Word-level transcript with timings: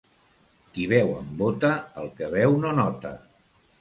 Qui 0.77 0.85
beu 0.93 1.11
amb 1.17 1.37
bota, 1.41 1.71
el 2.05 2.09
que 2.17 2.31
beu 2.35 2.57
no 2.65 2.73
nota. 2.83 3.13